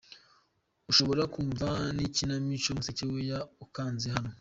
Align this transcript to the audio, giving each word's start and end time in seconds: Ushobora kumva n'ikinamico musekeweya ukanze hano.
Ushobora 0.91 1.23
kumva 1.33 1.69
n'ikinamico 1.95 2.69
musekeweya 2.77 3.37
ukanze 3.65 4.07
hano. 4.15 4.29